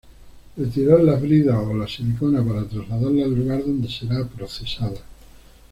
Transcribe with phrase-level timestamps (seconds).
[0.57, 4.99] Retirar las bridas o la silicona para trasladarla al lugar donde será procesada.